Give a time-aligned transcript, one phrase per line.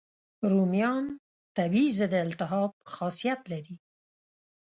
[0.51, 1.05] رومیان
[1.57, 3.75] طبیعي ضد التهاب خاصیت لري.